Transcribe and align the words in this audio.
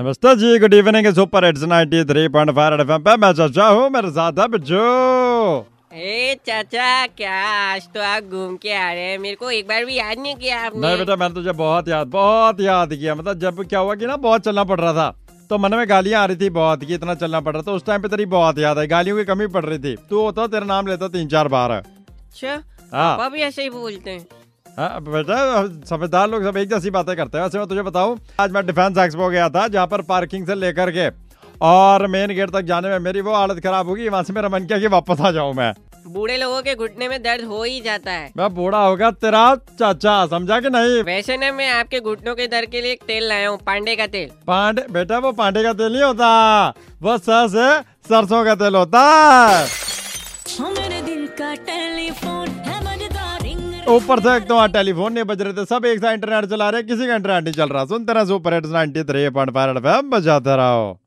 नमस्ते 0.00 0.34
जी 0.36 0.58
good 0.58 0.74
evening 0.74 1.06
super 1.14 1.44
hits 1.44 1.62
93.5 1.62 2.80
FM 2.80 3.02
पे। 3.04 3.16
मैं 3.16 3.32
चाचा 3.32 3.66
हूँ 3.66 3.88
मेरे 3.90 4.10
साथ 4.10 4.38
है 4.38 4.46
बिज्जू। 4.48 4.84
ए 5.94 6.36
चाचा 6.46 7.06
क्या 7.06 7.34
आज 7.56 7.88
तो 7.94 8.00
आप 8.02 8.30
घूम 8.30 8.56
के 8.56 8.72
आ 8.74 8.92
रहे 8.92 9.02
हैं? 9.02 9.18
मेरे 9.18 9.36
को 9.36 9.50
एक 9.50 9.66
बार 9.68 9.84
भी 9.84 9.96
याद 9.96 10.18
नहीं 10.18 10.34
किया 10.36 10.60
आपने। 10.60 10.80
नहीं 10.80 10.98
बेटा 10.98 11.16
मैंने 11.16 11.34
तुझे 11.34 11.52
बहुत 11.52 11.88
याद 11.88 12.06
बहुत 12.06 12.60
याद 12.60 12.94
किया। 12.94 13.14
मतलब 13.14 13.38
जब 13.38 13.62
क्या 13.64 13.78
हुआ 13.78 13.94
कि 13.94 14.06
ना 14.06 14.16
बहुत 14.16 14.44
चलना 14.44 14.64
पड़ 14.64 14.80
रहा 14.80 14.92
था। 14.92 15.08
तो 15.50 15.58
मन 15.58 15.74
में 15.74 15.88
गालियाँ 15.88 16.22
आ 16.22 16.24
रही 16.24 16.36
थी 16.36 16.50
बहुत 16.50 16.84
कि 16.84 16.94
इतना 16.94 17.14
चलना 17.16 17.40
पड़ 17.40 17.52
रहा 17.52 17.62
था। 17.62 17.72
उस 17.72 17.84
टाइम 17.86 18.02
पे 18.02 18.08
तेरी 18.08 18.26
बहुत 18.26 18.58
याद 18.58 18.78
है 18.78 18.86
गालियों 18.86 19.16
की 19.16 19.24
कमी 19.24 19.46
पड़ 19.46 19.64
रही 19.64 19.78
थी। 19.78 19.96
तू 20.10 20.20
होता 20.20 20.46
तेरा 20.46 20.66
नाम 20.66 20.86
लेता 20.86 21.08
तीन 21.08 21.28
चार 21.28 21.48
बार। 21.48 21.70
अच्छा 21.70 22.62
हाँ। 22.92 23.30
भी 23.30 23.40
ऐसे 23.42 23.62
ही 23.62 23.70
बोलते 23.70 24.10
हाँ, 24.10 24.24
बेटा 24.80 25.86
समझदार 25.86 26.30
लोग 26.30 26.44
सब 26.44 26.56
एक 26.56 26.68
जैसी 26.68 26.90
बातें 26.90 27.16
करते 27.16 27.38
हैं। 27.38 27.44
वैसे 27.44 27.58
मैं 27.58 27.66
तुझे 27.68 27.82
बताऊँ 27.82 28.18
आज 28.40 28.50
मैं 28.50 28.66
डिफेंस 28.66 28.98
एक्सपो 28.98 29.30
गया 29.30 29.48
था 29.48 29.68
जहाँ 29.68 29.86
पर 29.86 30.02
पार्किंग 30.02 30.46
से 30.46 30.54
लेकर 30.54 30.90
के 30.90 31.08
और 31.62 32.06
मेन 32.06 32.34
गेट 32.34 32.50
तक 32.50 32.62
जाने 32.64 32.88
में 32.88 32.98
मेरी 32.98 33.20
वो 33.20 33.34
हालत 33.34 33.62
खराब 33.62 33.88
होगी 33.88 34.08
वहाँ 34.08 34.22
से 34.22 34.32
मेरा 34.32 34.48
मन 34.48 34.66
किया 34.66 34.78
कि 34.78 34.86
वापस 34.86 35.20
आ 35.20 35.30
जाऊँ 35.30 35.54
मैं। 35.54 35.74
बूढ़े 36.06 36.36
लोगों 36.36 36.62
के 36.62 36.74
घुटने 36.74 37.08
में 37.08 37.22
दर्द 37.22 37.44
हो 37.44 37.62
ही 37.62 37.80
जाता 37.80 38.12
है। 38.12 38.32
मैं 38.36 38.54
बूढ़ा 38.54 38.78
होगा 38.78 39.10
तेरा 39.10 39.54
चाचा 39.54 40.26
समझा 40.26 40.60
कि 40.60 40.70
नहीं? 40.70 41.02
वैसे 41.02 41.36
ना 41.36 41.52
मैं 41.52 41.70
आपके 41.70 42.00
घुटनों 42.00 42.34
के 42.34 42.46
दर्द 42.46 42.70
के 42.70 42.80
लिए 42.80 42.92
एक 42.92 43.02
तेल 43.02 43.28
लाया 43.28 43.48
हूँ 43.48 43.58
पांडे 43.66 43.96
का 43.96 44.06
तेल। 44.06 44.30
पांडे 44.46 44.86
बेटा 44.90 45.18
वो 45.18 45.32
पांडे 45.32 45.62
का 45.62 45.72
तेल 45.72 45.92
नहीं 45.92 46.02
होता 46.02 46.74
वो 47.02 47.18
सर 47.18 47.48
से 47.48 47.80
सरसों 48.08 48.44
का 48.44 48.54
तेल 48.54 48.74
होता। 48.74 49.00
है 49.48 49.66
ऊपर 53.88 54.20
से 54.20 54.34
एक 54.36 54.46
तो 54.46 54.54
वहाँ 54.54 54.68
टेलीफोन 54.68 55.12
नहीं 55.12 55.24
बज 55.24 55.42
रहे 55.42 55.52
थे, 55.52 55.64
सब 55.64 55.84
एक 55.86 55.98
साथ 55.98 56.12
इंटरनेट 56.12 56.44
चला 56.44 56.68
रहे 56.70 56.82
किसी 56.82 57.06
का 57.06 57.14
इंटरनेट 57.14 57.44
नहीं 57.44 57.54
चल 57.54 57.68
रहा। 57.68 57.84
सुनते 57.84 58.12
रहे 58.12 58.26
सुपर 58.26 58.54
हिट्स 58.54 58.70
93.5 58.70 59.76
एफएम, 59.76 60.10
बजाते 60.10 60.56
रहो। 60.56 60.99